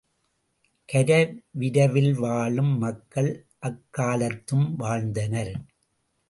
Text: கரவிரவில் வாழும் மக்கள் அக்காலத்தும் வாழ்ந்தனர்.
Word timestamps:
கரவிரவில் 0.89 2.13
வாழும் 2.13 2.77
மக்கள் 2.77 3.29
அக்காலத்தும் 3.59 4.75
வாழ்ந்தனர். 4.75 5.53